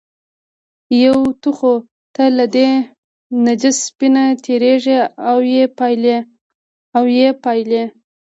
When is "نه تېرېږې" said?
4.15-4.97